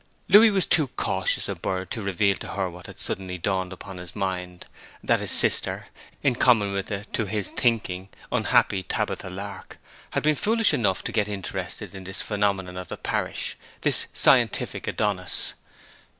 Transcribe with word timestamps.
Louis 0.27 0.49
was 0.49 0.65
too 0.65 0.87
cautious 0.87 1.47
a 1.47 1.53
bird 1.53 1.91
to 1.91 2.01
reveal 2.01 2.35
to 2.37 2.47
her 2.53 2.67
what 2.71 2.87
had 2.87 2.97
suddenly 2.97 3.37
dawned 3.37 3.71
upon 3.71 3.97
his 3.99 4.15
mind 4.15 4.65
that 5.03 5.19
his 5.19 5.29
sister, 5.31 5.89
in 6.23 6.33
common 6.33 6.73
with 6.73 6.87
the 6.87 7.05
(to 7.13 7.25
his 7.27 7.51
thinking) 7.51 8.09
unhappy 8.31 8.81
Tabitha 8.81 9.29
Lark, 9.29 9.77
had 10.09 10.23
been 10.23 10.33
foolish 10.35 10.73
enough 10.73 11.03
to 11.03 11.11
get 11.11 11.27
interested 11.27 11.93
in 11.93 12.03
this 12.05 12.23
phenomenon 12.23 12.77
of 12.77 12.87
the 12.87 12.97
parish, 12.97 13.55
this 13.81 14.07
scientific 14.11 14.87
Adonis. 14.87 15.53